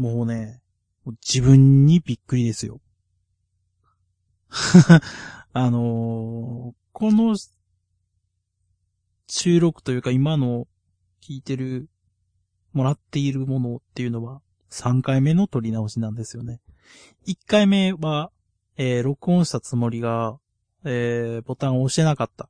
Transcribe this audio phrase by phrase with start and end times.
[0.00, 0.62] もうね、
[1.22, 2.80] 自分にびっくりですよ。
[5.52, 7.36] あのー、この
[9.26, 10.66] 収録というか今の
[11.20, 11.90] 聞いてる、
[12.72, 14.40] もらっているものっていうのは
[14.70, 16.62] 3回目の撮り直しなんですよね。
[17.26, 18.30] 1回目は、
[18.78, 20.38] えー、録音したつもりが、
[20.82, 22.48] えー、ボタンを押してなかった。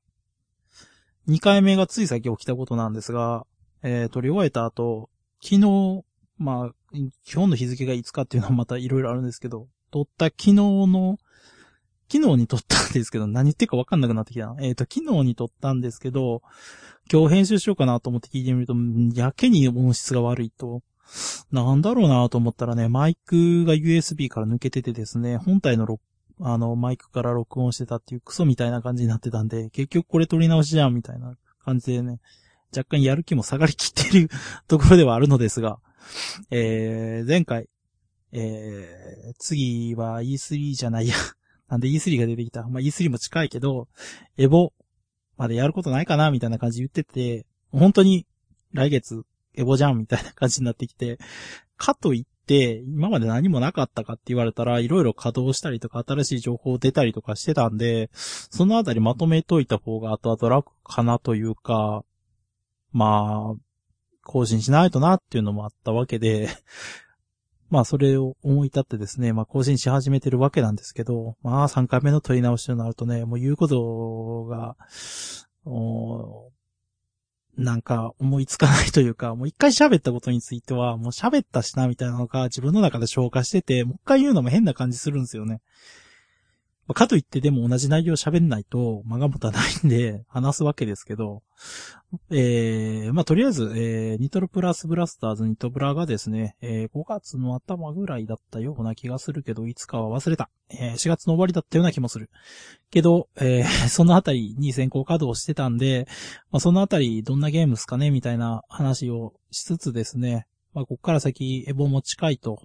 [1.27, 3.45] 2回目がつい先起きたことなんですが、
[3.83, 5.11] えー、撮り終えた後、
[5.43, 6.05] 昨日、
[6.39, 11.19] まあ、今日の日付がいつかっていうのはまた色々あるんですけど、撮った昨日の、
[12.13, 14.57] 昨日に撮ったんですけど、何言ってるかわかんなくなってきたな。
[14.61, 16.43] えっ、ー、と、昨日に撮ったんですけど、
[17.13, 18.75] 今日編集しようかなと思って聞いてみると、
[19.15, 20.83] やけに音質が悪いと。
[21.51, 26.01] なんだろうなと思ったらね、マイクが USB から抜けててですね、本体の
[26.41, 32.21] あの、マイクから録音してたっていうクソみたいな感じになってたんで、結局これ撮り直しじゃんみたいな感じでね、
[32.75, 34.31] 若干やる気も下がりきってる
[34.69, 35.79] ところではあるのですが、
[36.51, 37.69] えー、前回、
[38.33, 41.15] えー、次は E3 じゃないや。
[41.69, 42.63] なんで E3 が出てきた。
[42.65, 43.89] まあ、E3 も近いけど、
[44.37, 44.73] エボ
[45.37, 48.27] までやることないかなみたいな感じ言ってて、本当に
[48.73, 51.19] 来月エボじゃんみたいな感じになってきて、
[51.77, 62.05] かといって、今まで何もなかったかって言われたら、いろいろ稼働したりとか、新しい情報出たりとかしてたんで、そのあたりまとめといた方が後々楽かなというか、
[62.93, 63.70] まあ、
[64.31, 66.49] 更新しないとなっていうのもあったわけで、
[67.69, 74.77] まあそれを思い立ってですね、まあ更新し始めてるわけなんですけど、まあ3回目の取り直しとなるとね、もう言うことが、
[77.57, 85.61] なんか思いつかないというか、もう一回喋ったことについては、もう喋ったしなみたいなのが自分の中で消化してて、もう一回言うのも変な感じするんですよね。
[86.95, 91.43] かといってでも同じ内容喋んないと間が持たないんで話すわけですけど、
[92.31, 100.51] えー、まあ、とりあえず、えー、ニトロプラスブラスターズニトブラがですね、えー、5月の頭ぐらいだったような気がするけど、いつかは忘れた。
[100.71, 102.31] えー、4月の終わりだったような気もする。
[102.91, 106.09] けど、えー、 そのあたりに先行稼働してたんで、
[106.51, 112.63] まあ、そのあたりどんなゲームですかねみたいな話をしつつですね、まあ、こっから先エボも近いと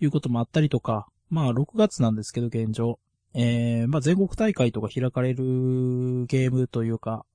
[0.00, 2.98] いうこともあったりとか、まあ、6月なんですけど、現状。
[3.34, 5.44] えー、まあ、全国大会とか開かれる
[6.26, 7.26] ゲームというか、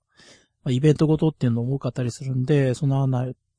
[0.64, 3.08] まあ、イベントごとっていうのも多かったりするんで、その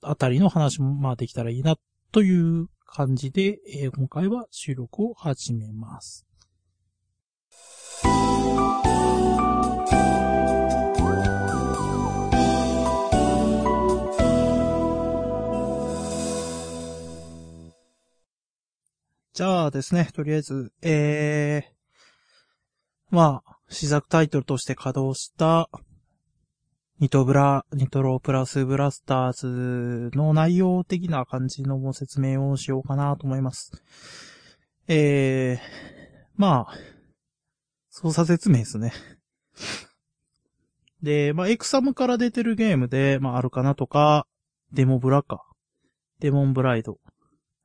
[0.02, 1.76] あたりの話もまあできたらいいな
[2.12, 6.26] という感じで、えー、今回は収録を始めます。
[19.32, 21.79] じゃあですね、とりあえず、えー、
[23.10, 25.68] まあ、試作タイトルとして稼働した、
[27.00, 33.72] ニトブラ、ニトロプラスブラスターズの内容的な感じの説明をしようかなと思います。
[34.86, 35.58] えー、
[36.36, 36.74] まあ、
[37.88, 38.92] 操作説明ですね。
[41.02, 44.26] で、まあ、エクサムから出てるゲームで、まあ、あるかなとか、
[44.72, 45.44] デモブラか。
[46.20, 46.98] デモンブライド。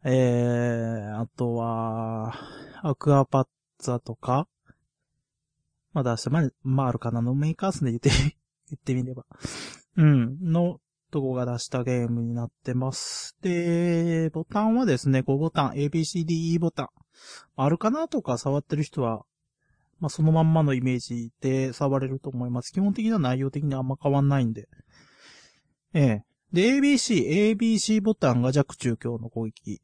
[0.06, 2.34] えー、あとは、
[2.82, 3.48] アクアパッ
[3.78, 4.48] ツァとか、
[5.96, 8.10] まだ出した、ま、まあ、あるかなのメーカースで言って、
[8.70, 9.26] 言ってみれば。
[9.96, 13.38] うん、の、とこが出したゲームになってます。
[13.42, 16.90] で、ボタンはですね、5ボタン、ABCDE ボタン。
[17.56, 19.24] あるかなとか触ってる人は、
[20.02, 22.74] まあ、そのまんまのイメージで触れると思います。
[22.74, 24.68] 基本的な内容的にあんま変わんないんで。
[25.94, 26.24] ええ。
[26.52, 29.80] で、ABC、ABC ボタンが弱中強の攻撃。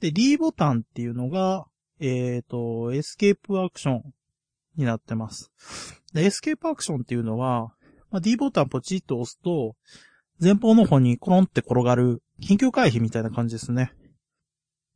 [0.00, 1.66] で、D ボタンっていうのが、
[2.00, 4.02] えっ、ー、と、エスケープアクション
[4.76, 5.52] になってます。
[6.12, 7.72] で、エスケープアクションっていうのは、
[8.10, 9.74] まあ、D ボタンポチッと押すと、
[10.40, 13.92] 前方の方にコロンって転がる緊急回避みたいな感じですね。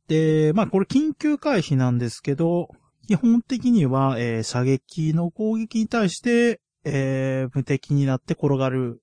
[0.07, 2.69] で、まあこれ緊急回避なんですけど、
[3.07, 9.01] 基本的には、えー、射撃の攻撃に対して、えー、無敵になって転がる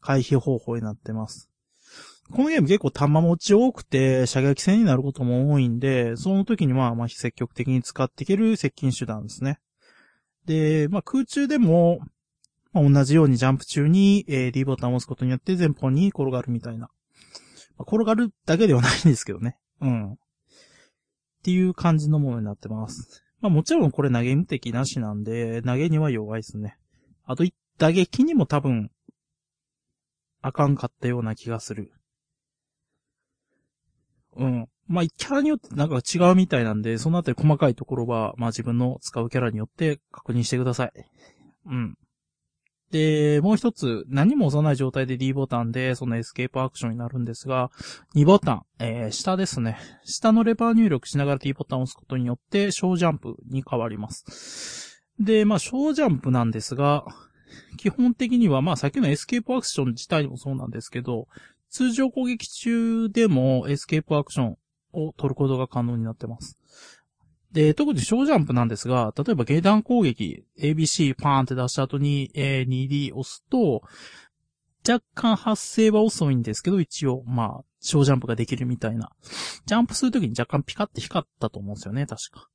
[0.00, 1.50] 回避方法になってます。
[2.30, 9.58] このゲーム結構弾持ち多くて、射撃戦になることも多いんで、その時には、まあ、積極的に使っていける接近手段ですね。
[10.46, 12.00] で、まあ、空中でも、
[12.72, 16.88] まあ、同じようにジャンプ中に、えー、D ボタンを押すことによって前方に転がるみたいな。
[17.76, 19.58] まあ、転がるだけではないんですけどね。
[19.80, 20.12] うん。
[20.12, 20.16] っ
[21.44, 23.22] ていう感じのものになってます。
[23.40, 26.78] まあもちろんこれ投げ無敵なしなんで、投げには弱いですね。
[27.26, 27.44] あと、
[27.76, 28.90] 打撃にも多分、
[30.40, 31.92] あかんかったような気がする。
[34.36, 34.68] うん。
[34.86, 40.92] まあ、キャラによってなんか違うみたいなんで、そのあたり細かいところは、まあ自分の使うキャラによって確認してください。
[41.66, 41.98] うん。
[42.90, 47.70] で、もう一つ、何も押さない状態で D ボタンで、そのエスケープアクションになるんですが、
[48.14, 49.78] 2ボタン、えー、下ですね。
[50.04, 55.02] 下のレバー入力しながら D ボタンを押すことによって、小ジャンプに変わります。
[55.18, 57.04] で、まあ、小ジャンプなんですが、
[57.78, 61.26] 基本的には、まあ、さっきのエスケープアクション自体もそうなんですけど、
[61.70, 64.56] 通常攻撃中でもエスケープアクション
[64.94, 66.58] を取ることが可能になってます。
[67.52, 73.82] で、特に小ジャンプなんですが、例えば下段攻撃、ABC パーンって出した後に、え、2D 押すと、
[74.86, 79.10] 若干発生は遅いんですけど、一応、まあ、小ジャンプができるみたいな。
[79.66, 82.48] ジャンプするときに若干ピカって光ったと思うんですよね、確か。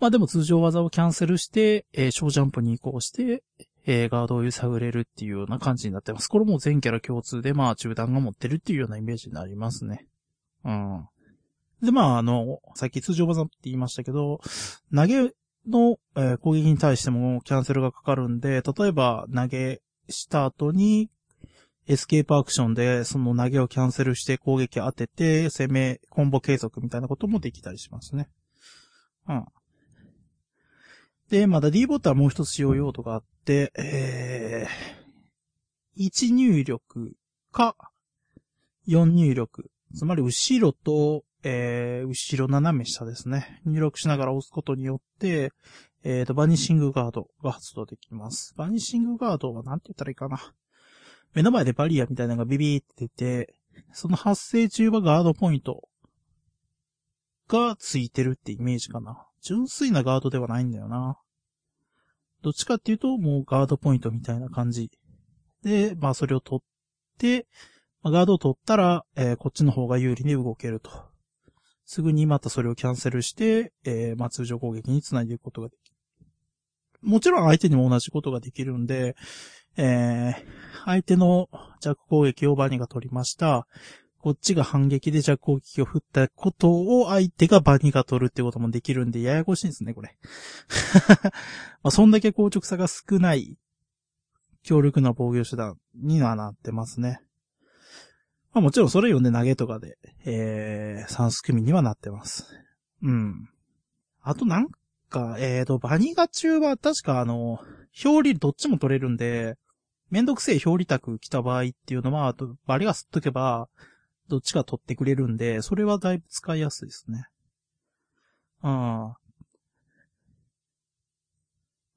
[0.00, 3.42] まあでも通常技をキャンセルして、えー、小ジャンプに移行して、
[3.84, 6.28] えー、ガードを揺さぶれるっていうような感じになってます。
[6.28, 10.06] これも全キャラ共通で、まあ中段が持ってるっていうようなイメージになりますね。
[10.64, 11.08] うん。
[11.82, 14.40] で、まあ、あの、さっき通常技って言いましたけど、
[14.94, 15.32] 投げ
[15.66, 21.10] の、え、攻撃に対してもキャンセルがかかるんで、例えば投げした後に、
[21.86, 28.28] エスケープアクションでその投げをキャンセルして攻撃当てて、攻め、コンボ継続みたいなこともできたりしますね。
[29.26, 29.44] うん。
[31.30, 37.16] で、まだ D ボタンもう一つ使用用途があって、えー、1入力
[37.52, 37.74] か、
[38.86, 39.70] 4入力。
[39.94, 43.60] つまり後ろとえー、後ろ斜め下ですね。
[43.64, 45.52] 入力しながら押すことによって、
[46.04, 48.54] えっ、ー、と、バニッシングガードが発動できます。
[48.56, 50.40] バニッシングガードは何て言ったらいいかな。
[51.34, 53.54] 目の前でバリアみたいなのがビビーって出て、
[53.92, 55.88] その発生中はガードポイント
[57.48, 59.26] がついてるってイメージかな。
[59.40, 61.18] 純粋なガードではないんだよな。
[62.42, 64.90] どっちかっていうと、もうガードポイントみたいな感じ。
[65.62, 66.66] で、まあそれを取っ
[67.18, 67.46] て、
[68.02, 71.07] ま、ガードを取ったら、えー、こっちの方が有利に動けると。
[71.88, 75.96] すぐにまたそれをキャンセルして、えー、まあ、通常攻撃につないでいくことができる。
[77.00, 79.16] もちろん相手にも同じことができるんで、
[79.78, 81.48] えー、相手の
[81.80, 83.66] 弱攻撃をバニが取りました。
[84.18, 90.18] こっちが反撃で弱攻撃を振ったことを相手がバニが取るってこともできるんで、ややこしいんですね、これ。
[91.82, 93.56] まあ、そんだけ硬直さが少ない
[94.62, 97.22] 強力な防御手段にはなってますね。
[98.58, 102.52] まあもちろんそれ読んで投げとかで、えー、3ス組にはなってます。
[103.02, 103.48] うん。
[104.20, 104.68] あとなん
[105.08, 107.60] か、えーと、バニガ中は確かあの、
[108.04, 109.56] 表裏どっちも取れるんで、
[110.10, 112.34] めんどくせえ表裏卓来た場合っていうのは、
[112.66, 113.68] バリが吸っとけば、
[114.28, 117.26] どっちか取ってくれるんで、それはだいぶ使いやすいですね。
[118.62, 119.27] ああ。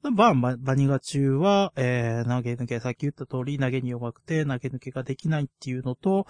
[0.10, 6.26] バン、バニガ中は、えー、投げ抜け、さっき言った通り投げに弱くて投げ抜けができないっていうのと、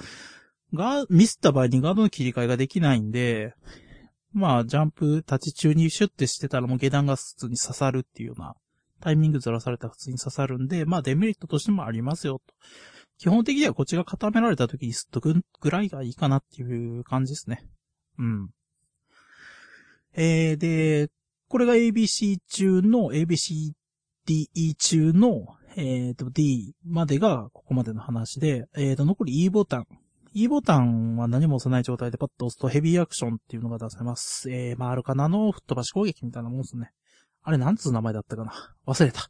[0.73, 3.53] が、ミスった場合にガードの切り替えができないんで、
[4.33, 8.56] まあ、ジャンプ立ち中にシュッてしてたらもう下段が普通に刺さるっていうような、
[9.00, 12.53] タイミングずらされたら普通に刺さるんで、まあデメリットとしてもありますよと。
[13.17, 17.67] 基本的にはこっちが固められた時にすっとくぐらいがいいかなっていう感じですね。
[18.17, 18.50] うん。
[20.13, 21.09] えー、で、
[21.51, 23.74] これが ABC 中の、ABCDE
[24.77, 29.88] 中の、えっ、ー、と、D までがここまでの話で、えっ、ー、と、残り E ボタン。
[30.33, 34.50] E ボタンは何も押さない状態でパッと押すとヘビーアクションっていうのが出せます。
[34.50, 36.94] えー、まあ、あるかなの吹っ飛ばし攻撃みたいなもんですね。
[37.44, 38.53] あれ、なんつう名前だったかな？
[38.88, 39.27] 忘れた。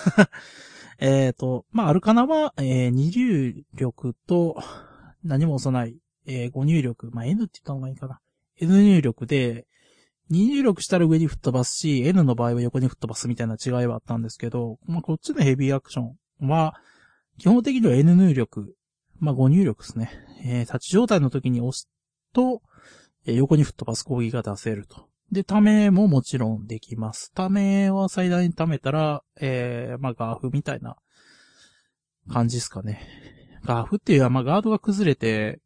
[0.98, 4.56] えっと、まあ、アルカナは、えー、二入力と、
[5.22, 8.20] 何も押さない、えー、5入力、まあ、N って言った方がいいかな。
[8.56, 9.66] N 入力で、
[10.30, 16.02] 2入力したら上に吹っ飛ばすし、N の場合は横に吹っ飛ばすみたいな違いはあったんですけど、まあ、こっちのヘビーアクショ
[16.40, 16.74] ンは、
[17.38, 18.74] 基本的には N 入力、
[19.18, 20.10] まあ、5入力ですね。
[20.44, 21.88] えー、立ち状態の時に押す
[22.32, 22.62] と、
[23.26, 25.08] えー、横に吹っ飛ばす攻撃が出せると。
[25.30, 27.32] で、ためももちろんできます。
[27.32, 30.96] ためは最大にためたら、えー、まあ、ガーフみたいな
[32.30, 33.06] 感じですかね。
[33.64, 35.60] ガーフっていうのは、まあ、ガードが崩れて、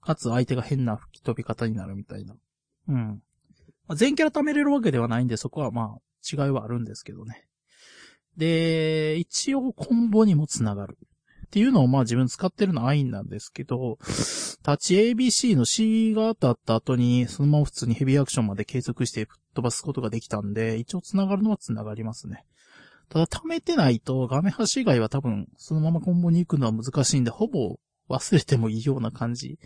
[0.00, 2.34] かつ相手が変な吹き飛び方になるみたいな。
[2.88, 3.22] うん。
[3.90, 7.44] まあ、全キャラ貯めれるわけではないんで、そこはまあ、違いはあるんですけどね。
[8.36, 10.96] で、一応コンボにもつながる。
[11.46, 13.98] っていうのをまあ自分使ってるのはアインなんですけど、
[14.62, 22.44] タッチ ABC の C が当たった後に、そのまま普通にヘビーアクションまで継続して吹っ飛ばすことができたんで、一応繋がるのは繋がりますね。
[23.08, 29.58] ただ貯めてないと画面端以外は多分そのままコンボに行くのは難しいんで、ほぼ忘れてもいいような感じ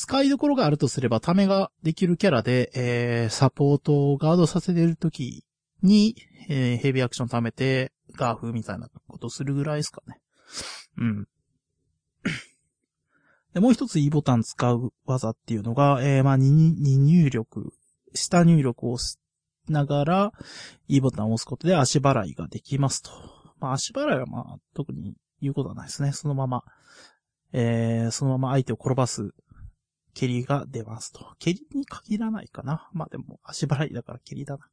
[0.00, 5.44] 使いどころがあるとすれば、ためができるキャラで、えー、サポートをガードさせてるとき
[5.82, 6.16] に、
[6.48, 10.18] えー、ヘビーアクション貯めて、ガーフみたいなことするぐらいですかね。
[10.96, 11.28] うん。
[13.52, 17.74] で、もう一つ E ボタン使う技っていうのが、えー、まあ、二入力、
[18.14, 19.18] 下入力をし
[19.68, 20.32] ながら、
[20.88, 23.10] E ボタンを押すことで足払いができますと。
[23.58, 26.12] まあ足払いはまあ特に言うことはないですね。
[26.12, 26.64] そのまま、
[27.52, 29.34] えー、そのまま相手を転ばす
[30.14, 31.34] 蹴りが出ますと。
[31.38, 32.88] 蹴りに限らないかな。
[32.92, 34.68] まあでも足払いだから蹴りだな。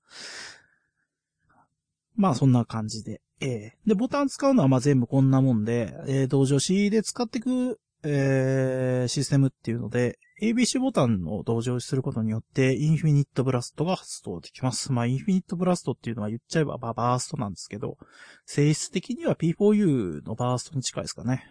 [2.16, 3.22] まあそんな感じで。
[3.40, 14.92] えー、で、ボタン使うのはまあ全部こんなもんで、えー、同乗しで使っていく、えー、システムっていうので、ABC ボタンを同乗することによって、インフィニットブラストが発動できます。
[14.92, 17.98] まあ、インフィニットブラストっていうのは言っちゃえばバーストなんですけど、
[18.46, 21.44] 性質的には P4U のバーストに近いですかね。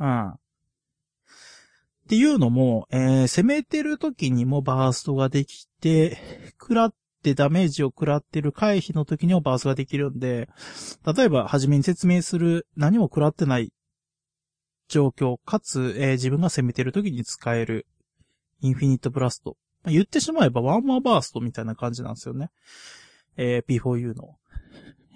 [0.00, 0.34] うん。
[2.04, 6.18] っていうのも、えー、攻めてる時にもバーストができて、
[6.60, 10.48] 食らってダメージを食らってる回避の時にもバーストができるんで、
[11.16, 13.72] 例えば、初めに説明する何も食らってない
[14.88, 17.86] 状況、かつ、えー、自分が攻めてる時に使える
[18.60, 19.56] インフィニットブラスト。
[19.84, 22.50] まあ、言ってしまえばワンマーバーストみたいな感じなんですよね。
[23.36, 24.36] えー、P4U の。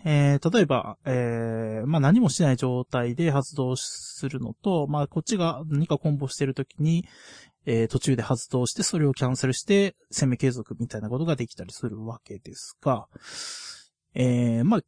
[0.09, 7.05] えー、例えば、えー、まあ、何もしない状態で発動するのと、まあ、こっちが何かコンボしてるときに、
[7.67, 13.09] えー、途中で発動して、それをキャンセルして、攻め継続みたいなことができたりするわけですが、
[14.15, 14.81] えー、まあ、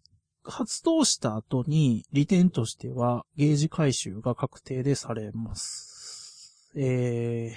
[0.45, 6.71] 発動した後に、利点としては、ゲージ回収が確定でされます。
[6.77, 7.57] え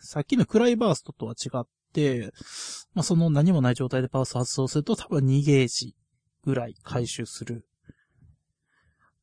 [0.00, 2.32] さっきのクライバーストとは違って、
[2.94, 5.94] まあ、その何もない状態でパース発動すると多分2ゲージ
[6.44, 7.66] ぐらい回収する。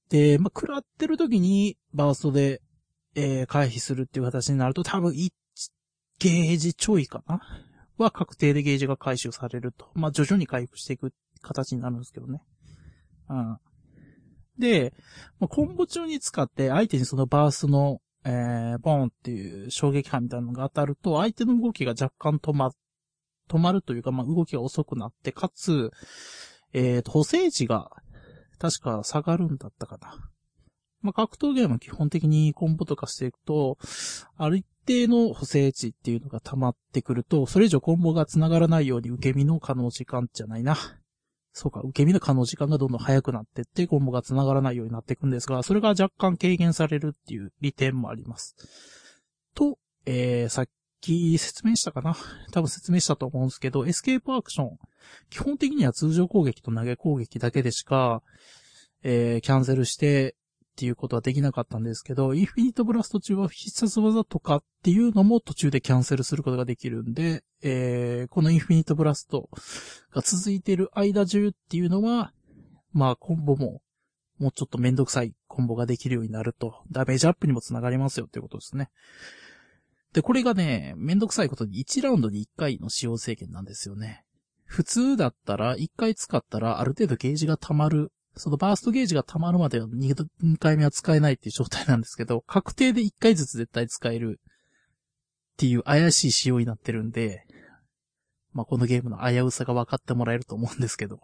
[0.10, 2.62] で、まあ、食らってる時にバーストで、
[3.16, 5.30] えー、回避するっていう形になると多分1
[6.20, 7.42] ゲージちょいかな？
[7.98, 9.90] は確定でゲージが回収されると。
[9.94, 12.42] まあ、徐々に回復していく形になるんですけどね。
[13.30, 13.58] うん。
[14.58, 14.94] で、
[15.40, 22.72] まあ、コンボ中に使って相手にそのバーストの、えー、ボーンっていう衝撃波みたいなのが当たると、相手の動きが若干止ま、
[23.50, 25.92] 止まるというか、まあ、動きが遅くなって、かつ、
[26.74, 27.90] えっ、と、補正値が、
[28.60, 30.30] 確か下がるんだったかな。
[31.02, 33.78] まあ、格闘ゲームは基本的にコンボとかしていくと、
[34.38, 40.78] ある一定の補正値っていうのが溜まってくると、それ以上コンボが繋がらないように受け身の可能時間じゃないな。
[41.54, 48.56] そうか、受け身の可能時間がどんどん早くなってって、コンボが繋がらないようになっていくんですが、それが若干軽減されるっていう利点もあります。
[49.56, 50.68] と、えー、さっ
[51.02, 52.16] き説明したかな？
[52.52, 54.78] 多分説明したと思うんですけど、エスケープアクション。
[55.30, 58.22] 基本的には通常攻撃と投げ攻撃だけでしか、
[59.04, 60.36] えー、キャンセルして
[60.74, 69.50] っていうことはできなかったんですけど、インフィニットブラスト中は必殺技とかっていうのも途中でキャンセルすることができるんで、えー、このインフィニットブラスト
[70.14, 72.32] が続いている間中っていうのは、
[72.94, 73.82] まあコンボも
[74.40, 78.90] もうちょっとめんどくさいコンボができるようになると、ダメージアップにもつながりますよっていうことですね。
[80.14, 84.24] で、これがね、めんどくさいことに1ラウンドに1回の使用制限なんですよね。
[84.66, 88.12] 普通だったら1回使ったらある程度ゲージが溜まる。
[88.36, 97.44] そのバーストゲージが溜まるまでは 2, 2回目は使えないっていう状態なんですけど、確定で1回ずつ絶対使えるっていう怪しい仕様になってるんで、
[98.54, 101.20] まあ、このゲームの危うさが分かってもらえると思うんですけど。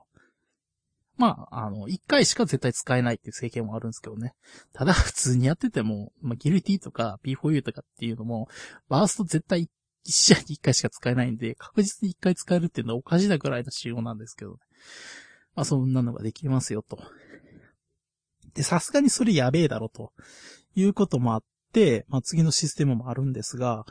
[1.17, 4.33] まあ、あの、一回しか絶対使えないっていう制限もあるんですけどね。
[4.71, 8.47] ただ普通にやってても、まあ、ギルティとか P4U とかっていうのも、
[8.88, 9.67] バースト絶対
[10.03, 14.57] 一試合に一回しか使えないんで、確実に一回使えるっていうのはおかしなくらいの仕様なんですけどね。
[15.55, 17.00] まあ、そんなのができますよと。
[18.53, 20.13] で、さすがにそれやべえだろと
[20.75, 21.43] いうこともあっ
[21.74, 23.86] て、まあ、次のシステムもあるんですが、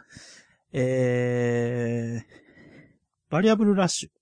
[0.73, 4.16] えー、バリアブルラッシュ。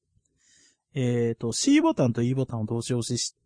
[0.95, 3.37] えっ、ー、と、C ボタンと E ボタンを同時押しし、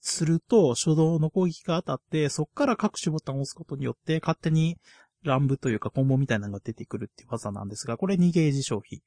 [0.00, 4.76] すると、初動の攻撃が当たって、そこから各種ボタンを押すことによって、勝手に
[5.22, 9.02] 乱舞というかコンボみたいなのが出てくるっていう技なんですが、これ2ゲージ消費。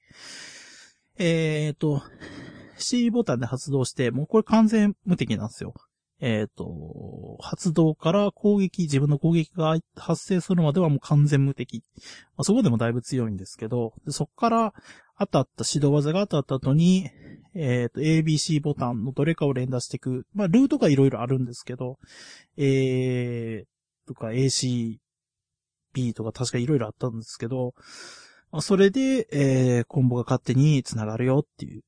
[1.19, 2.01] えっ、ー、と、
[2.77, 5.75] C ボタンで発動して、もうこれ完全無敵なんですよ。
[6.19, 11.83] えっ、ー、と、発動から攻撃、自分の攻撃が発生するまではもう完全無敵。
[12.35, 14.73] まあ、そこでもだいぶ強いんですけど、そこから
[15.19, 17.09] 当たった指導技が当たった後に、
[17.53, 20.25] えっ、ー、と、ABC ボタンのどれかを連打していく。
[20.33, 21.99] まあ、ルートがいろいろあるんですけど、
[22.57, 24.97] えー、とか ACB
[26.15, 27.73] とか確かいろいろあったんですけど、
[28.51, 31.83] まあ、それで、えー、コンボが勝手に繋がるよっていう。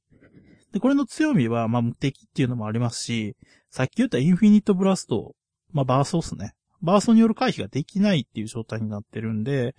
[0.72, 3.36] で、これの強みは、まあ、無敵っていうのもありますし、
[3.70, 5.36] さっき言ったインフィニットブラスト、
[5.72, 6.54] まあ、バーストっすね。
[6.82, 9.76] バーストによる回避ができないっていう状態になってるんで、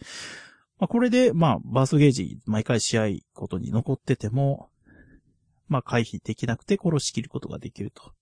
[0.79, 4.71] まあ、これで、まあ、バーストゲージ、毎回試合ごとに残ってても、
[5.69, 8.13] まあ、回避できなくて殺し切ることができると。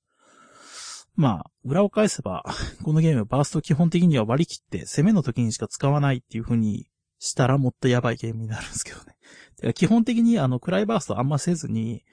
[1.15, 2.45] まあ、裏を返せば、
[2.85, 9.73] このゲーム、バースト基本的には割り切って攻めの時にしか使わないっていう風にしたらもっとやばいゲームになるんですけどね。
[9.75, 12.05] 基本的にあの、暗いバーストあんませずに、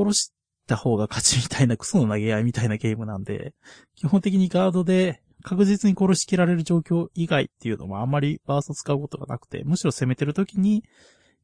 [0.00, 0.32] 殺し
[0.66, 3.54] た方が勝ちみたいなクソの投げ合いみたいなゲームなんで、
[3.96, 10.84] 基本的にガードで確実に殺しきられる状況以外っていうのもあんまりバースト使うことがなくて、むしろ攻めてる時に、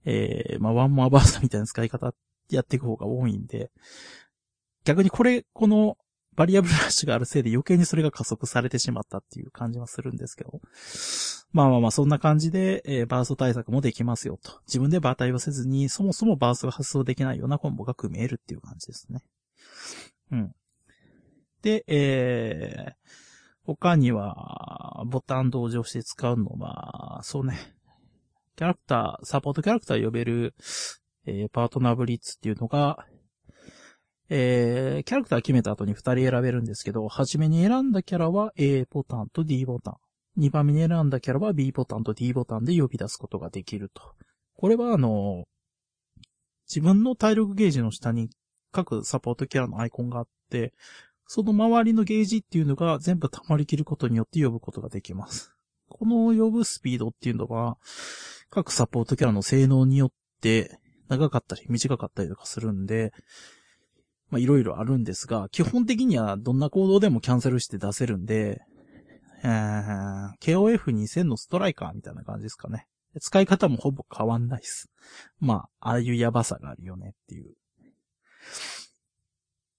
[0.04, 2.14] えー、まあ、ワンモアバーストみたいな使い方
[2.50, 3.70] やっていく方が多いんで、
[4.84, 5.96] 逆にこれ、この
[6.36, 10.60] バリアブルラッシュがあるせいで余計にそれが加速されてしまったっていう感じはするんですけど。
[11.52, 14.60] まあまあまあ、そんな感じで、えー、バースト対策もできますよと。
[14.66, 19.22] 自分で馬体をせずに、そもそもバーストが発動できないようなコンボが組めるっていう感じですね。
[20.32, 20.54] うん。
[21.62, 22.92] で、えー、
[23.64, 27.56] 他には、ボタン同乗して使うのは、そうね。
[28.56, 30.54] キャラクター、サポートキャラクター呼べる、
[31.24, 33.06] えー、パートナーブリッツっていうのが、
[34.28, 39.94] えー、キャラクター決めた後に2人選べるんですけど、初めに選んだキャラは A ボタンと D ボタン。
[40.38, 44.02] 2番目に選んだキャラは B ボタンと D ボタンで呼び出すことができると。
[44.56, 45.44] これはあの、
[46.68, 48.28] 自分の体力ゲージの下に
[48.72, 50.74] 各サポートキャラのアイコンがあって、
[51.26, 55.52] その周りのゲージっていうのが全部溜まりきることによって呼ぶことができます。
[55.88, 57.78] この呼ぶスピードっていうのは、
[58.50, 60.78] 各サポートキャラの性能によって
[61.08, 63.12] 長かったり短かったりとかするんで、
[64.30, 68.60] まあ、いろいろあるんですが、基本的にはどんな行動でもキャンセルして出せるんで、
[69.44, 69.48] え、
[70.40, 72.86] KOF2000 のストライカーみたいな感じですかね。
[73.20, 74.90] 使い方もほぼ変わんないっす。
[75.38, 77.54] まあ、ああいうやばさがあるよねっていう。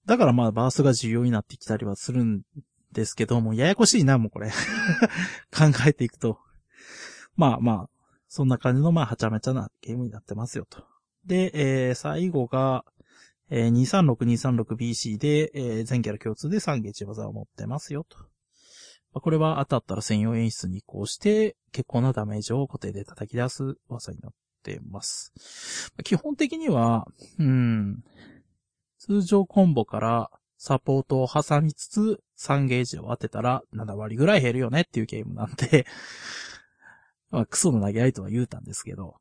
[0.06, 2.42] だからまあ、バースが重要になってきたりはするん
[2.92, 4.50] ですけども、ややこしいな、もうこれ
[5.52, 6.38] 考えていくと。
[7.36, 7.90] まあまあ、
[8.26, 10.84] そんな感じのまあ、はちゃめちゃなゲームになってますよと。
[11.24, 12.84] で、えー、最後が、
[13.50, 18.18] えー、236-236BC で、えー、全キャラ共通で3ゲージ技を持ってますよと。
[18.18, 25.32] まあ、これは当たったら専用演出に移行して、結構なダメージを固定で叩き出す技になってます。
[25.96, 27.06] まあ、基本的には、
[27.38, 28.04] うん、
[28.98, 35.86] 通常コンボからサポートを挟みつつ3ゲージを当てたら7割ぐらい減るよねっていうゲームなんで
[37.30, 39.16] まあ、クソの投げ合いとは言うたんですけど、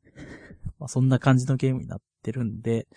[0.80, 2.88] まあ、そんな感じのゲームになってるんで、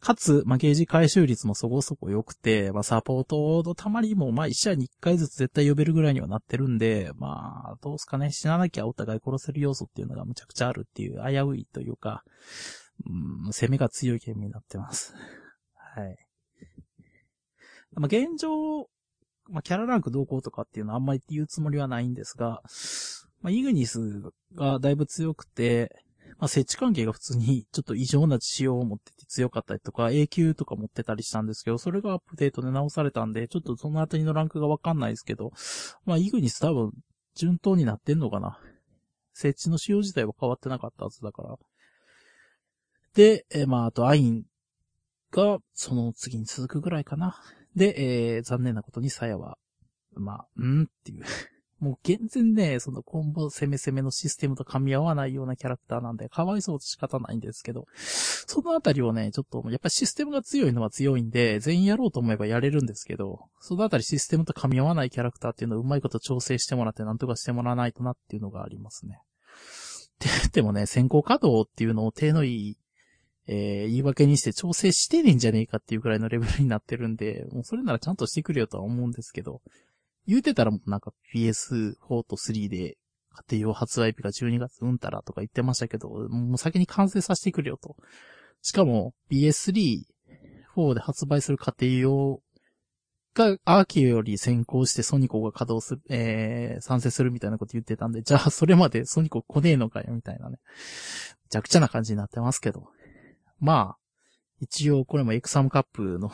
[0.00, 12.24] かつ、まあ、ゲージ回収率もそこそこ良くて、まあ、サポートのたまりも、まあ、一試合に一回ずつ絶対呼べるぐらいにはなってるんで、まあ、どうすかね、死ななきゃお互い殺せる要素っていうのがむちゃくちゃあるっていう、危ういというか、
[13.06, 15.14] うん、攻めが強いゲームになってます。
[15.96, 16.16] はい。
[17.92, 18.88] まあ、現状、
[19.48, 22.62] まあ、キャラランクどうこうとかっていうのはあんまり言うつもりはないんですが、
[23.40, 24.22] まあ、イグニス
[24.54, 26.03] がだいぶ強くて、
[26.38, 35.52] まあ、設置関係が普通に ちょっと異常な仕様を持ってて強かったりとか、永久とか持ってたりしたんですけど、それがアップデートで直されたんで、ちょっとそのあたりのランクがわかんないですけど、
[36.04, 36.92] まあ、イグニス多分、
[37.34, 38.58] 順当になってんのかな。
[39.32, 41.56] 設置の仕様自体は変わってなかったはずだから。
[43.14, 44.44] で、えまあ、あと、アイン
[45.32, 47.40] が、その次に続くぐらいかな。
[47.74, 49.58] で、えー、残念なことにサヤは、
[50.14, 51.24] まあ、んっていう
[51.80, 69.18] もう全然ね、そのコンボ攻め攻めのシステムと噛み合わないようなキャラクターなんで、かわいそうと仕方ないんですけど、そのあたりをね、ちょっと、やっぱりシステムが強いのは強いんで、全員やろうと思えばやれるんですけど、そのあたりシステムと噛み合わないキャラクターっていうのをうまいこと調整してもらってなんとかしてもらわないとなっていうのがありますね。
[70.14, 72.76] って言ってもね、先行稼働っていうのを手のいい、
[73.46, 79.60] えー、言い訳にして調整してねえんじゃねえかっていうくらいのレベルになってるんで、もうそれならちゃんとしてくれよとは思うんですけど、
[80.26, 81.94] 言うてたらもうなんか PS4
[82.28, 82.96] と3で
[83.48, 87.96] 家庭用発売日が12月うんたらとか言ってましたけど、もう先に完成させてくれよと。
[88.62, 90.04] しかも PS3、
[90.76, 92.42] 4で発売する家庭用
[93.34, 100.58] がアーキーより先行してソニコが稼働する、えー、賛成するみたいなこと言ってたんで、じゃあそれまでソニコ来ねえのかよみたいなね。
[101.52, 102.88] めちゃな感じになってますけど。
[103.60, 103.98] まあ、
[104.60, 106.30] 一応これもエクサムカップの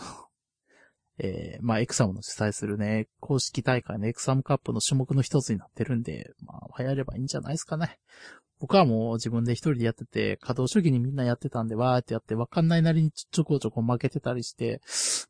[1.22, 7.98] えー、まあ、エクサムの主催するね、公式大会のエクサムカップの種目の一つになってるんで、まあ、流行ればいいんじゃないですかね。
[8.58, 14.80] 僕はもう自分で一人でやってて、稼働初期にみんなやってたんで、わーってやって、わかんないなりにちょこちょこ負けてたりして、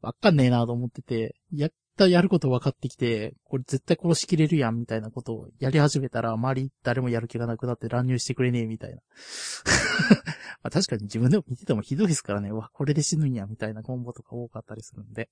[0.00, 1.68] わかんねえなと思ってて、や
[2.04, 8.96] ったやること分かってきて、これ絶対殺しきれるやんみたいなことをやり始めたら、周り誰もやる気がなくなって乱入してくれねえみたいな。
[10.62, 15.28] まあ確かに自分でも見ててもひどいですからね、わ、これで死ぬんやみたいなコンボとか多かったりするんで。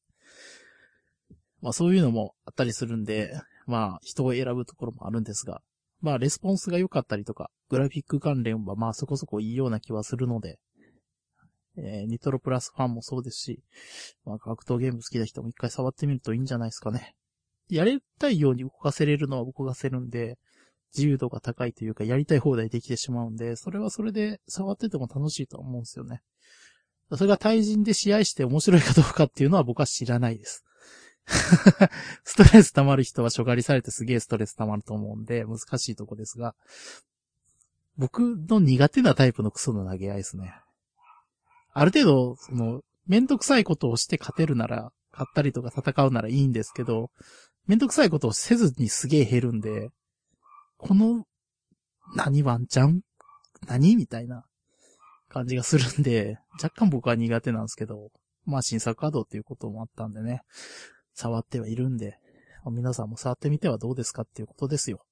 [1.61, 5.62] まあそういうのもあったりするんで、まあ人を選ぶところもあるんですが、
[6.00, 10.59] まあレスポンスが良かったりとか、グラフィック関連はまあそこそこいいような気はするので、
[11.79, 13.62] えー、ニトロプラスファンもそうですし、
[14.25, 17.14] まあ格闘ゲーム好きな人も一回触ってみるといいんじゃないですかね。
[17.69, 20.38] やりたいように動かせれるのは動かせるんで、
[20.97, 26.23] 自由度が高いというか、やりたい放題できてしまうんで、それはそれで触ってても楽しいと思うんですよね。
[27.14, 30.64] それが対人で試合して面白いかどうかっていうのは僕は知らないです。
[32.25, 36.55] ストレス溜まる人は初狩りされてすげえストレス溜まると思うんで、難しいとこですが、
[37.97, 40.55] 僕の苦手なタイプのクソの投げ合いですね。
[41.79, 47.11] ある程度、その、めんどくさいことをして勝てるなら、勝ったりとか戦うならいいんですけど、
[47.67, 49.91] めんどくさいことをせずにすげえ減るんで、
[50.77, 51.25] この、
[52.14, 53.03] 何ワンチャン？
[53.67, 54.45] 何みたいな
[55.29, 58.11] 感じがするんで、若干僕は苦手なんですけど、
[58.45, 60.43] まあ新作稼働っていうこともあったんでね、
[61.14, 62.19] 触ってはいるんで、
[62.71, 65.05] 皆さんも触ってみてはどうですかっていうことですよ。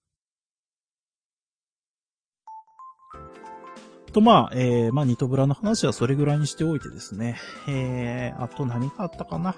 [4.16, 7.36] と、まあ、えー、まあ、ニトブラの話はそれぐらいにしておいてですね。
[7.68, 9.56] えー、あと何かあったかな。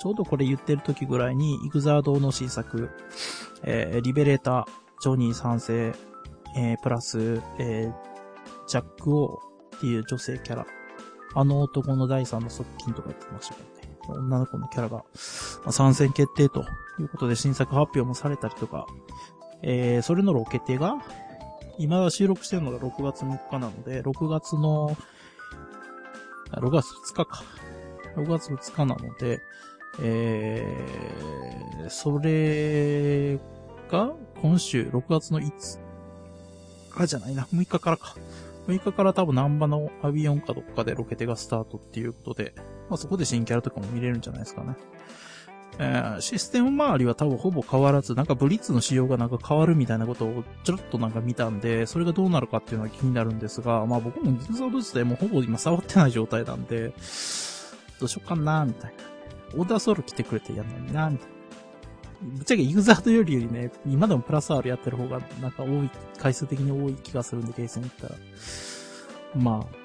[0.00, 2.90] ちょうどこれ言ってる時ぐらいに、イグザードの新作、
[3.62, 4.66] えー、リベレーター、
[5.02, 5.92] ジョニー賛成、
[6.56, 7.94] えー、プラス、えー、
[8.66, 10.66] ジャックオーっていう女性キャラ。
[11.36, 13.68] あの男の第三の側近とか言ってましたけど
[14.18, 14.20] ね。
[14.20, 15.04] 女の子のキャラが、ま
[15.66, 16.64] あ、参戦決定と
[16.98, 18.88] いうことで新作発表もされたりとか、
[19.62, 20.96] えー、それのロケテが、
[21.80, 24.94] 今は収録してるのが6月3日なので、6月の、
[26.52, 27.42] 6月2日か。
[28.16, 29.40] 6月2日なので、
[30.02, 33.38] えー、それ
[33.90, 34.12] が、
[34.42, 35.78] 今週、6月の5
[36.90, 38.14] 日じゃないな、6日からか。
[38.68, 42.52] 6日から多分南波のアビオンかどっかでロケテがスタートっていうことで、
[42.90, 44.76] まあそこで新キャラとかも見れるんじゃないですかね。
[45.82, 56.90] えー、システム周りは多分ほぼ変わらず、なんかブリッツの仕様がなんか変わるみたいなことをちょろっとなんか見たんで、それがどうなるかっていうのは気になるんですが、まあ僕もギザード自体もほぼ今触ってない状態なんで、
[57.98, 58.96] どうしようかな、みたいな。
[59.56, 61.34] オーダーソウル来てくれてやんのにな、みたいな。
[62.20, 68.14] ぶっちゃけユーザードよりよりね、今でもプラス R やってる方がなんか多い、回数的に多い気がするんで、ゲーセン行ったら。
[69.34, 69.76] まあ、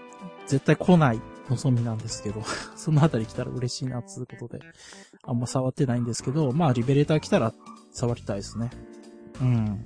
[0.45, 2.41] 絶対来ない望みなんですけど、
[2.75, 4.63] そのあたり来たら嬉しいな、つうことで。
[5.23, 7.53] あんま触ってないんですけど、まあ、リベレーター来たら
[7.91, 8.69] 触りたいですね。
[9.41, 9.85] うん。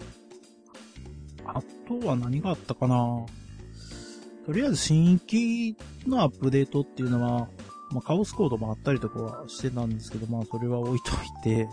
[1.45, 3.25] あとは何があったかな
[4.45, 5.75] とりあえず新規
[6.07, 7.49] のアップデートっていうのは、
[7.91, 11.69] まあ、カオスコードもあったりとかはしてたんですけど、まあ、それは置いといて、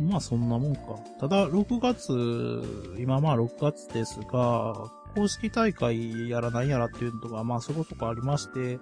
[0.00, 0.98] まあ、そんなもんか。
[1.20, 8.78] ただ、6月、今まあ6月ですが、公式大会やらないやらっていうのが、まあそこそこありまして、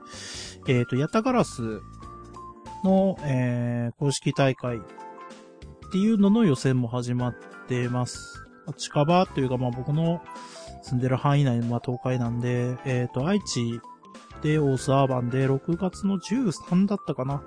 [0.68, 1.80] えっ、ー、と、ヤタガラス
[2.84, 4.80] の、えー、公式大会っ
[5.92, 7.34] ていうのの予選も始まっ
[7.68, 8.46] てます。
[8.76, 10.22] 近場というか、まあ僕の
[10.82, 13.80] 住んでる範囲内は東海なんで、えっ、ー、と、愛知
[14.42, 17.42] で大須アーバンで6月の13だったかな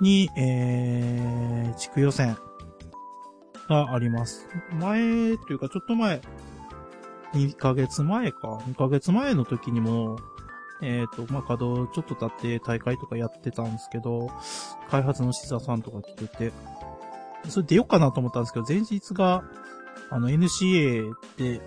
[0.00, 2.36] に、えー、地区予選
[3.68, 4.48] があります。
[4.78, 6.20] 前というかちょっと前、
[7.34, 8.62] 2ヶ月前か。
[8.68, 10.18] 2ヶ月前の時にも、
[10.82, 14.30] えっ、ー、と、まあ、稼働ちょっと経って大会とかやってたんですけど、
[14.90, 16.52] 開発のシザさんとか来てて、
[17.48, 19.44] それ出ようかなと思ったんですけど、前日が、
[20.10, 21.60] あの、NCA で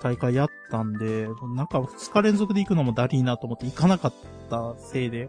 [0.00, 4.14] 大会やったんで、なんか2日連続で行くのもダリーなと思って行かなかっ
[4.48, 5.28] たせいで、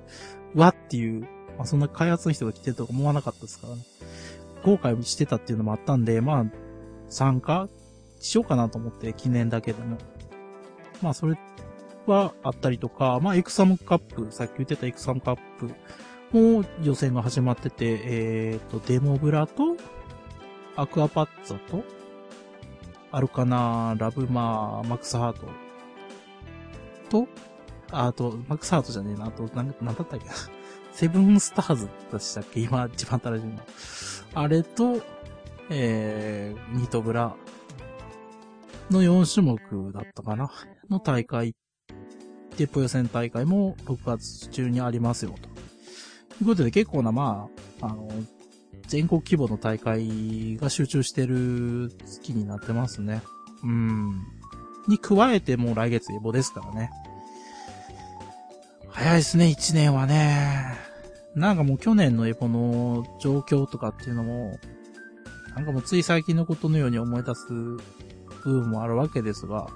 [0.54, 1.22] わっていう、
[1.58, 3.82] まあ、そんな開発の人が来てると思わなかったですからね。
[4.64, 6.46] 後悔してたっていうのもあったんで、まあ、
[7.10, 7.68] 参加
[8.20, 9.98] しようかなと思って、記念だけでも。
[11.02, 11.38] まあ、それ
[12.06, 15.72] はあったりとか、まあ、エクサムカップ、さっき言ってたエクサムカップ
[16.32, 19.76] も予選が始まってて、えっ、ー、と、デモブラと、
[20.76, 21.84] アクアパッツァと、
[23.12, 25.48] アルカナ、ラブマー、マックスハート
[27.10, 27.28] と、
[27.92, 30.34] あと、マックスハートじゃねえな、あと、なん、なんだったっけな。
[30.92, 32.62] セブンスターズでしたっけ？
[32.62, 33.60] 今、一番新しいの。
[34.34, 35.02] あれと、
[35.70, 37.36] えー、ニトブラ
[38.92, 40.52] の4種目だったかな
[40.90, 41.56] の大会、
[42.58, 45.50] デポ予選大会も6月中にありますよ、と。
[46.38, 47.48] ということで結構な、ま
[47.82, 48.10] あ、あの、
[48.88, 53.22] 全国規模の大会が集中してる月になってますね。
[53.64, 54.22] うん。
[54.88, 56.92] に加えてもう来月エボですからね。
[58.90, 60.78] 早いですね、1年はね。
[61.36, 64.58] なんかもう去年のエボの状況とかっていうのも、
[65.56, 67.46] なんかもうつい最近のことのように思い出す
[68.46, 69.68] 部分もあるわけですが、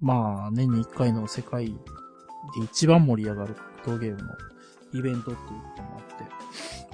[0.00, 1.74] まあ、年に一回の世界で
[2.64, 4.34] 一番盛り上がる格闘ゲームの
[4.92, 6.24] イベントっていうこともあって、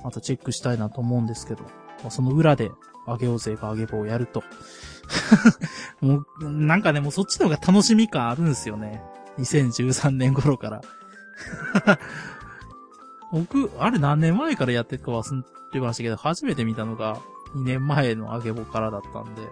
[0.05, 2.71] またチェックしたいなと思うんですけど、まあ、その裏で、
[3.07, 4.43] あげおうぜがあげ棒をやると。
[6.03, 9.03] もう、なんかね、もうそっちの方が楽しみ感あるんですよね。
[9.39, 10.83] 2013年頃から。
[13.33, 17.19] 僕、あれ何年前からやってるか忘れてましたけど、初めて見たのが
[17.55, 19.43] 2年前のあげぼからだったんで、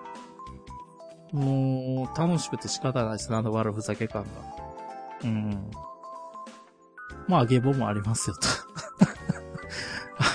[1.32, 4.28] もう、楽しくて仕方ないですね、あの悪ふざけ感が。
[5.24, 5.70] うん。
[7.28, 8.48] まあ、あげぼもありますよと。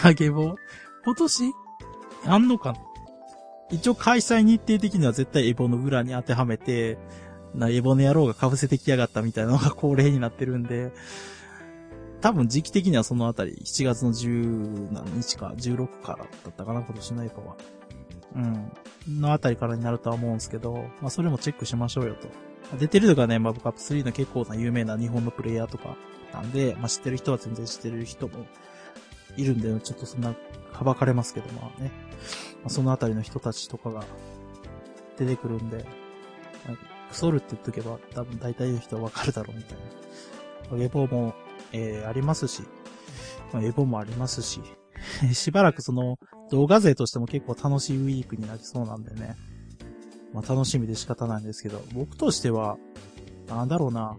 [0.08, 0.56] あげぼ
[1.06, 1.54] 今年
[2.26, 2.80] あんのかな？
[3.72, 6.98] 一応開催日程的には絶対エボの裏に当てはめて、
[7.56, 10.92] な、エボの野郎が被せてきやがったみたいなのが 恒例になってるんで、
[12.20, 17.56] 多分時期的にはそのあたり、7月の10何日か、16からだったかな、今年のエボは。
[18.36, 18.72] うん。
[19.22, 22.28] のあたりからになるとは思うんですけど、まあそれもチェックしましょうよと。
[22.78, 25.96] 出てるのがね、マブカップ3の結構な有名な日本のプレイヤーとか
[26.34, 28.46] なんで、まあ知ってる人は全然知ってる人も
[29.38, 30.34] いるんで、ちょっとそんな、
[30.72, 31.92] はばかれますけど、まあね。
[32.62, 34.04] まあ、そのあたりの人たちとかが
[35.18, 35.86] 出てくるんで、
[37.10, 39.78] クソルって言っとけば多分大体の人はわかるだろうみたい
[40.78, 40.84] な。
[40.84, 41.34] エボも、
[41.74, 42.64] えー、ありますし、
[43.52, 44.62] まあ、エボもありますし、
[45.34, 46.18] しばらくその
[46.52, 49.36] 動画勢としても結構楽しいウィークになりそうなんでね。
[50.34, 52.78] まあ楽しみで仕方ないんですけど、僕としては、
[53.48, 54.18] なんだろうな。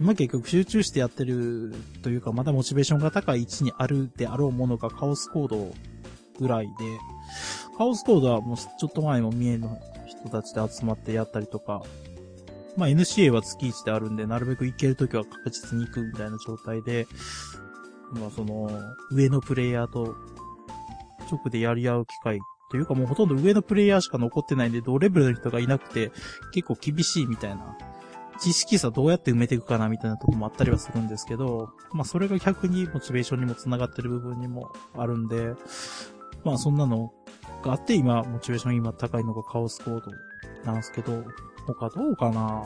[0.00, 5.74] 今結局集中してやってるというか、まだモチベーションが高い位置にあるであろうものがカオスコード
[6.38, 6.72] ぐらいで、
[7.76, 11.82] カオスコードはもうちょっと前も見えの人たちで集まってやったりとか、
[12.76, 17.06] まあ NCA は月1であるんで、なるべく行けるときは確実に行くみたいな状態で、
[18.12, 18.70] まあその、
[19.10, 20.16] 上のプレイヤーと
[21.30, 26.12] 直でやり合う機会というかもうほとんど上のプレイヤーしか残ってないんで、同レベルの人がいなくて、
[26.52, 27.76] 結構厳しいみたいな、
[28.40, 35.54] 知識差どうやって埋めていくかなみたいなとこもあったりはするんですけど、まあそれが逆にモチベーションにも繋がってる部分にもあるんで、
[36.44, 37.12] まあそんなの
[37.62, 40.10] があって今、モチベーション今高いのがカオスコード
[40.64, 41.24] なんですけど、
[41.66, 42.64] 他どうかな？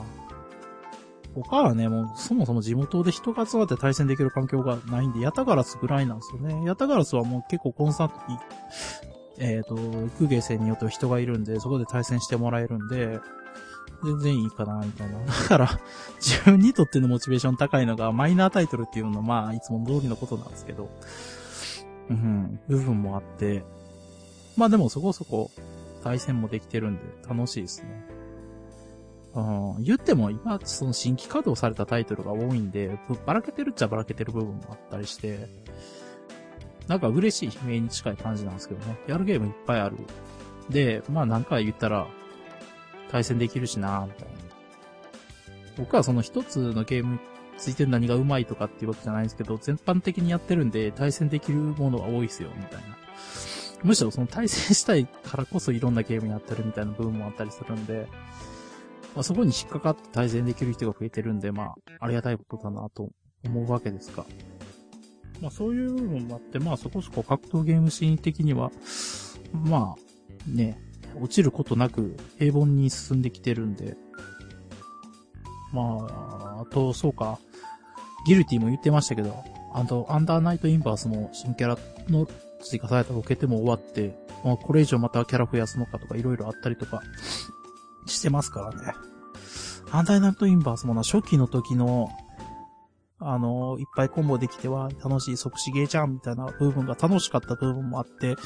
[1.43, 6.65] 他はね、もうそもそも地元で人が集まって対戦できる環境がないんで、ヤタガラスぐらいなんですよね。
[6.67, 8.39] ヤタガラスはもう結構コンスタントに、
[9.39, 9.75] えっ、ー、と、
[10.19, 13.21] 空芸生によっては人がいるんで、そこで対戦してもらえるんで、
[14.05, 15.19] 全然いいかな、みたいな。
[15.25, 15.81] だから、
[16.21, 20.91] 自分にとってのモチベーション高いのが、マイナータイトルっていうのは、まあ、いつも通りのことなんですけど、
[22.11, 23.65] うん、部分もあって、
[24.57, 25.51] まあでもそこそこ
[26.03, 28.05] 対戦もできてるんで楽しいですね。
[29.35, 29.41] う
[29.81, 35.49] ん、言っても今、その新規稼働されたタイトルが多いんで、ばらけてるっちゃばらけてる部分もあったりして、
[36.87, 38.99] なんか嬉しい悲鳴に近い感じなんですけどね。
[39.09, 39.97] やるゲームいっぱいある。
[40.71, 42.07] で、まあ何回言ったら、
[43.11, 44.35] 対戦できるしなみたいな。
[45.79, 47.19] 僕はその一つのゲームに
[47.59, 52.97] ついて何がうまいとかっていうわけじゃないんですけど、全般的にやってるんで、対戦できるものが多いですよ、みたいな。
[53.83, 58.07] むしろその対戦したいからこそいろんなゲームやってるみたいな部分もあったりするんで、
[59.15, 63.11] まあ、そこに引っかかって対戦できる人が増えてるんで、まあ、ありがたいことだなと
[63.45, 64.25] 思うわけですが。
[65.41, 68.71] まあ、そういう部分もあって、まあ、そこそこ格闘ゲームシーン的には、
[69.53, 70.81] まあ、ね、
[71.21, 73.97] 落ちることなく平凡に進んできてるんで、
[75.73, 77.39] まあ、あと、そうか、
[78.27, 82.29] ギルティも言ってましたけど、あと、アンダーナイトインバースの新キャラの
[82.63, 87.03] 追加されたロケテも終わって、まあ、これ以上またキャラ増やすのかとかいろいろあったりとか。
[88.07, 88.95] してますからね。
[89.91, 92.09] アンダーナイトインバースもな、初期の時の、
[93.21, 98.37] あの、いっぱいコンボできては楽しい即死ゲーじゃんみたいな部分が楽しかった部分もあって、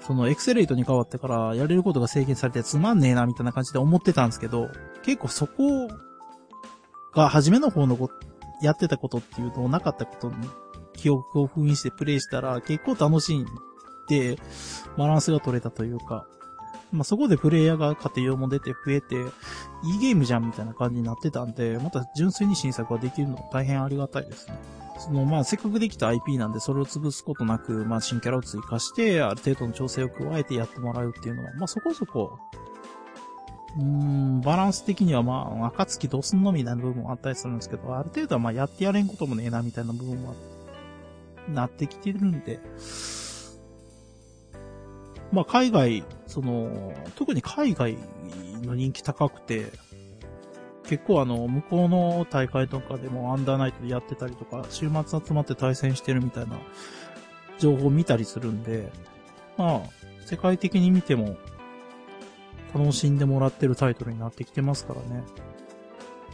[0.00, 4.68] そのエクセレイトに変わってからやれることが制限されてつまんねえなみたいな感じで思ってたんですけど、
[5.04, 5.88] 結構そこ
[7.14, 7.96] が初めの方の
[8.62, 10.34] やってたことっていうのをなかったことに
[10.94, 13.46] 記憶を封印してプレイしたら結構楽しいん
[14.08, 14.38] で、
[14.96, 16.26] バランスが取れたというか、
[16.92, 24.58] まあ、そこでプレイヤーが家庭用も出て増えて、いいゲームじゃんみたいな感じになってたんで、また純粋に新作ができるの大変ありがたいですね。
[24.98, 32.38] その、まあ、せっかくできた IP なんで、それを潰すことなく、まあ、新キャラを追加して、ある程度の調整を加えてやってもらうっていうのは、まあ、そこそこ、
[33.76, 40.34] うーん、バランス的にはまあ、暁どうすんのみたいな部分もあったりするんですけど、ある程度はまあ、やってやれんこともねえな、みたいな部分は、
[41.48, 42.60] なってきてるんで、
[45.32, 47.96] まあ、海外、その、特に海外
[48.62, 49.72] の人気高くて、
[50.84, 56.58] 結構あの、向こうの大会とかでもアンダーナイトでやってたりとか、週末集まって対戦してるみたいな
[57.58, 58.92] 情報を見たりするんで、
[59.56, 59.80] まあ、
[60.26, 61.36] 世界的に見ても、
[62.74, 65.24] 楽しんでもらってるタイトルになってきてますからね。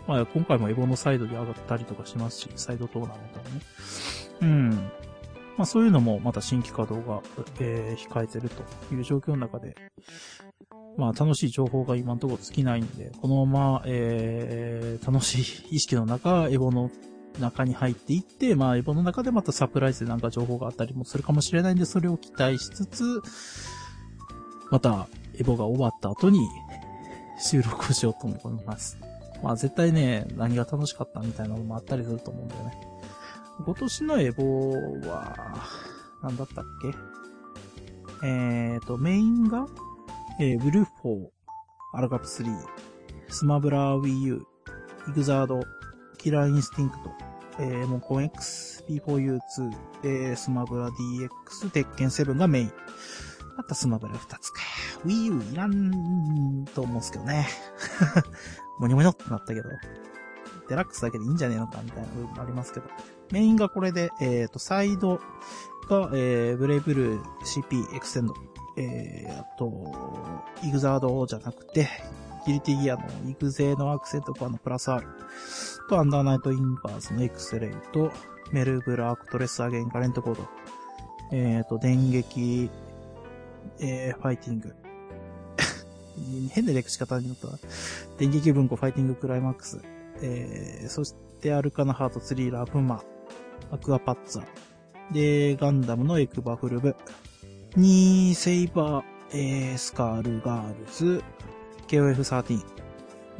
[0.06, 3.62] まあ、今回もエボのサイドで上がったりとかしますし、サイドトーナメントもね。
[4.40, 4.90] うん。
[5.58, 7.20] まあそういうのもまた新規稼働が、
[7.58, 8.62] えー、控えてると
[8.94, 9.74] いう状況の中で、
[10.96, 15.40] まあ楽しい情報が今のところ尽きないんで、このまま、えー、楽し
[15.70, 16.92] い意識の中、エボの
[17.40, 23.20] 中に入っていって、まあエボの中でまたサプライズでなんか情報があったりもするかもしれないんで、それを期待しつつ、
[24.70, 25.08] また
[25.40, 26.46] エボが終わった後に
[27.40, 28.96] 収録をしようと思います。
[29.42, 32.87] まあ絶対ね、何が楽しかったみたいなのもあったりすると思うんだよね。
[33.64, 34.72] 今年のエボ
[35.08, 35.34] は、
[36.22, 36.94] なんだったっけ？
[38.26, 39.66] えーと、メインが、
[40.40, 41.28] えー、ウルフォー、
[41.92, 42.44] アルカプ3、
[43.28, 44.42] スマブラ Wii U、
[45.08, 45.60] イグザード、
[46.16, 47.10] キラーインスティンクト、
[47.60, 49.40] えー、モーコン X、P4U2、
[50.04, 52.72] えー、スマブラ DX、鉄拳7がメイン。
[53.56, 54.60] あとスマブラ2つか。
[55.04, 57.48] Wii U いらんと思うんすけどね。
[58.78, 59.68] もにょもにょってなったけど。
[60.68, 62.86] デラックスだけでいいんじゃねえのかみたいな部分もありますけど。
[63.30, 65.20] メインがこれで、えっ、ー、と、サイド
[65.88, 68.34] が、えー、ブレイブルー CP エクセンド。
[68.76, 69.92] えー、あと、
[70.62, 71.88] イグザードじゃなくて、
[72.46, 75.06] ギリティギアのイグゼのアクセント版のプラス R
[75.88, 78.10] とアンダーナイトインバースのエクセレイトと
[78.52, 80.48] メルブラアクトレスアゲインカレントコード。
[81.32, 82.70] えっ、ー、と、電撃、
[83.80, 84.74] えー、ファイティング。
[86.50, 87.48] 変な略し方になった。
[88.18, 89.80] 電撃文庫ファイティングクライマックス。
[90.22, 93.02] えー、そしてアルカナハート3ラブマ、
[93.70, 94.44] アクアパッツァ。
[95.12, 96.96] で、ガンダムのエクバフルブ。
[97.76, 101.22] に、セイバー、えー、スカルガールズ、
[101.88, 102.62] KOF13。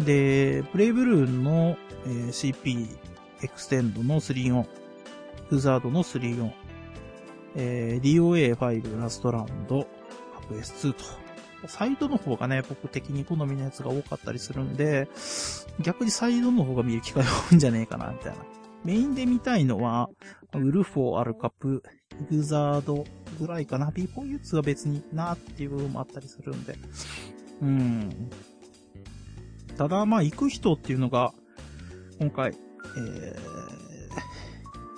[0.01, 2.99] で、ブレイブルーンの、えー、CP
[3.43, 4.67] エクステンドの3-4。
[5.49, 6.53] フザードの3-4。
[7.57, 9.87] えー、DOA5 ラストラウンド、
[10.35, 11.05] カプ S2 と。
[11.67, 15.09] サイドの方がね、僕的に好みのやつが多かったりするんで、
[15.81, 18.39] 逆にサイドの方が見る機会多いんじゃねえかな、みたいな。
[18.85, 20.09] メインで見たいのは、
[20.55, 21.83] ウルフォー、アルカプ、
[22.31, 23.05] イグザード
[23.39, 23.91] ぐらいかな。
[23.91, 26.77] B4U2 は別になっていう部分もあったりするんで。
[27.63, 28.31] うん。
[29.77, 31.33] ただ、まあ、行く人っていうのが、
[32.19, 32.53] 今回、
[32.97, 33.37] え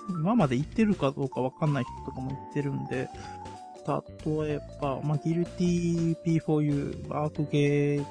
[0.09, 3.09] ー、今まで行ってるかどうかわかんない人とかも行ってるんで、
[3.85, 8.05] 例えば、まあ、ギルティー P4U、バークゲー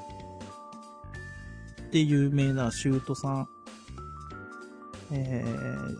[1.91, 3.47] で有名なシュートさん、
[5.11, 5.99] えー、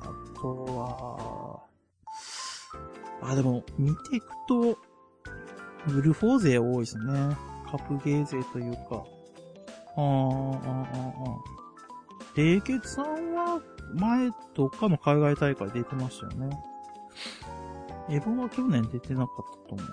[0.00, 1.62] あとは、
[3.22, 4.78] あ、でも、見ていくと、
[5.86, 7.36] ブルフォー勢多いですね。
[7.70, 9.04] カプゲー勢というか。
[9.96, 11.52] あー、あー、あー、あ
[12.34, 13.60] 冷血さんは、
[13.94, 16.58] 前、どっかの海外大会出てましたよね。
[18.08, 19.86] エボは去年出てなかったと思う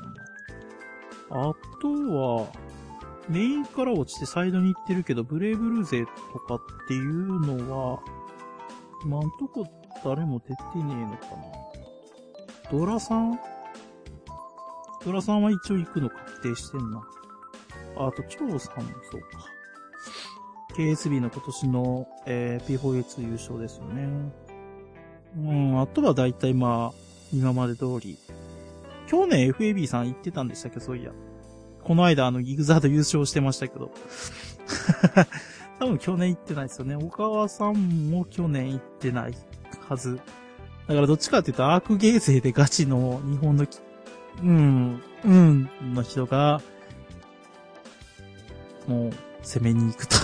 [1.30, 1.49] な。
[1.49, 2.47] あとは、
[3.30, 7.99] メインから落ちてサイドに行ってるけど、ブレイブルー勢とかっていうのは、
[9.03, 9.65] 今んとこ
[10.03, 11.25] 誰も出てねえのか
[12.71, 12.79] な。
[12.79, 13.39] ドラさん？
[15.05, 17.01] ドラさんは一応行くの確定してんな。
[17.97, 18.59] あと、蝶さんも
[19.12, 19.45] そうか。
[20.75, 24.31] KSB の今年の、えー、P4A2 優勝ですよね。
[25.38, 26.97] うん、あとは大体まあ、
[27.33, 28.17] 今まで通り。
[29.07, 31.12] 去年 FAB さん行ってたんでしたっけ、そういや。
[31.83, 33.91] この間あの、ギグザード優勝してましたけど。
[35.80, 36.96] 多分去年行ってないですよね。
[36.96, 39.34] 小川さんも去年行ってない
[39.88, 40.20] はず。
[40.88, 43.65] だからどっちかっていうと、アークゲー勢でガチの日本の
[44.42, 46.62] うん、うんの人が、
[48.88, 49.12] もう
[49.42, 50.15] 攻めに行くと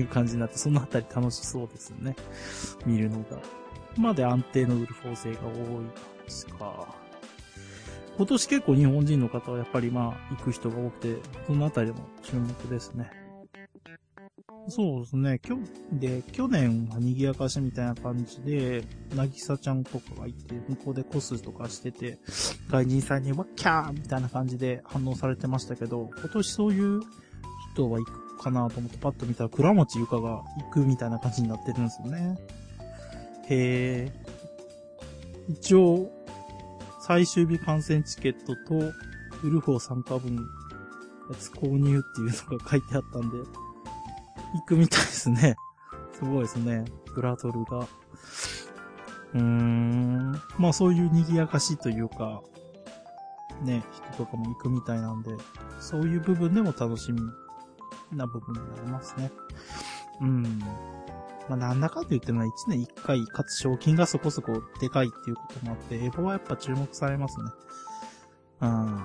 [0.00, 2.16] いう感じになって、そのあたり楽しそうですよね。
[2.84, 3.38] 見るのが。
[3.96, 5.92] まで安定のウルフォー性が多い感
[6.28, 6.94] じか。
[8.16, 11.16] 今年結構日本人の方はやっぱりまあ行く人が多くて、
[11.46, 13.25] そのあたりも注目ですね。
[14.68, 15.38] そうですね。
[15.38, 15.58] きょ、
[15.92, 22.18] で、去年は賑やかしみたいな感じで、なぎさちゃんとかがいて、向こうでコスとかしてて、
[22.68, 27.00] 外人さんにわっキャーみたいな感じで反応されてましたけど、今年そういう
[27.74, 32.36] 人は行くかなと思ってパッと見たら、倉持ゆかが行くみたいな感じになってるんですよね。
[33.48, 34.12] へえ。
[35.48, 36.10] 一応、
[37.00, 38.74] 最終日観戦チケットと、
[39.44, 43.36] ウルフォー参加分、やつ購入っていうのが書いてあったんで、
[44.54, 45.56] 行くみたいですね。
[46.12, 46.84] すごいですね。
[47.14, 47.80] グラトルが。
[47.80, 50.32] うーん。
[50.58, 52.42] まあそういう賑やかしというか、
[53.62, 55.34] ね、人とかも行くみたいなんで、
[55.80, 57.20] そういう部分でも楽しみ
[58.12, 59.30] な部分になりますね。
[60.20, 60.42] うん。
[61.48, 67.44] まあなんだかん言っても1年1回、かつ賞金がそこそこでかいっていうこともあって、エボはやっぱ注目されますね。
[68.60, 68.96] うん。
[68.96, 68.98] っ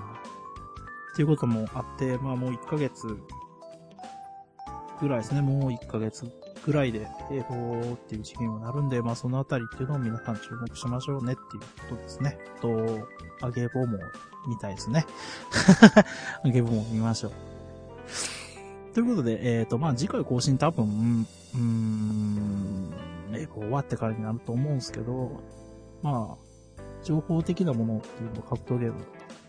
[1.14, 3.18] ていうこともあって、まあもう1ヶ月
[5.02, 5.42] ぐらいですね。
[5.42, 6.26] もう1ヶ月
[6.64, 12.38] ぐらいで、英語っていう時期になるんで、まあそのあたりっていうのを皆さん注目しましょうねっていうことですね。
[12.60, 13.08] と、
[13.40, 13.98] あげぼも
[14.46, 15.04] 見たいですね。
[16.44, 17.32] あげぼも見ましょう。
[18.94, 22.94] ということで、えっ、ー、と、まあ次回更新多分、うーん、
[23.34, 25.42] 英語終わってからになると思うんですけど、
[26.02, 29.00] まあ、情報的なものっていうのを格闘ゲーム、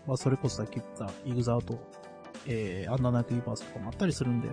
[0.06, 1.78] まあそれこそさっき言ったイグザート、
[2.46, 4.48] えー、アンダーナイトユーバースとかもあったりするんで、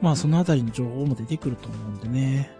[0.00, 2.50] まあそのあたりの情報も出てくると思うんでね、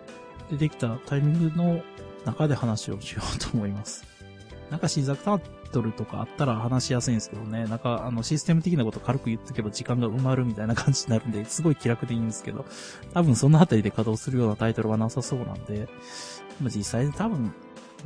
[0.50, 1.82] 出てきたタイミングの
[2.24, 4.04] 中で話をしようと思います。
[4.70, 12.64] なんか新作タートルとかあったら話しやすいんですけどね、なんかあのシステム的なこと軽く言っとけば時間が埋まるみたいな感じになるんで、すごい気楽でいいんですけど、
[13.12, 15.88] 多分そのあたりで稼働するようなタイトルはなさそうなんで、
[16.60, 17.52] まあ、実際に多分、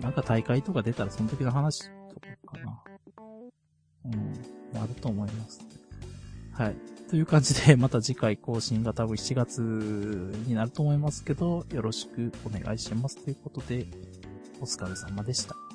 [0.00, 2.82] なんか大会とか出たらその時の話とかかな。
[4.06, 5.79] うん、あると思います。
[6.60, 6.76] はい。
[7.08, 9.62] という感じで、また次回更新が多分7月
[10.46, 13.86] になると思いますけど、よろしくお願いしますということで、
[14.60, 15.69] お疲れ様でした。